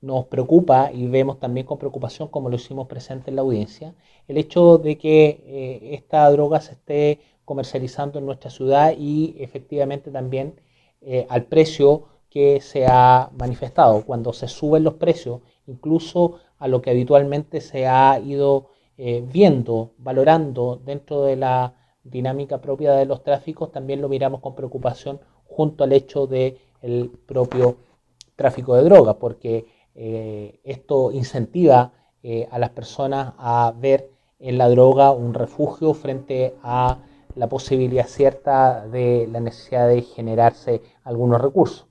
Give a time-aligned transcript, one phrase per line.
[0.00, 3.94] nos preocupa y vemos también con preocupación, como lo hicimos presente en la audiencia,
[4.28, 10.10] el hecho de que eh, esta droga se esté comercializando en nuestra ciudad y efectivamente
[10.10, 10.54] también
[11.00, 14.04] eh, al precio que se ha manifestado.
[14.04, 19.92] Cuando se suben los precios, incluso a lo que habitualmente se ha ido eh, viendo,
[19.98, 21.74] valorando dentro de la
[22.04, 27.10] dinámica propia de los tráficos, también lo miramos con preocupación junto al hecho del el
[27.26, 27.76] propio
[28.36, 31.92] tráfico de drogas, porque eh, esto incentiva
[32.22, 36.98] eh, a las personas a ver en la droga un refugio frente a
[37.34, 41.89] la posibilidad cierta de la necesidad de generarse algunos recursos.